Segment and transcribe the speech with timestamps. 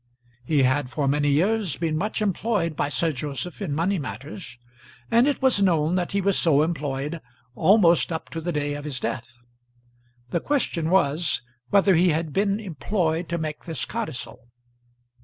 [0.43, 4.57] He had for many years been much employed by Sir Joseph in money matters,
[5.11, 7.21] and it was known that he was so employed
[7.53, 9.37] almost up to the day of his death.
[10.31, 14.47] The question was whether he had been employed to make this codicil.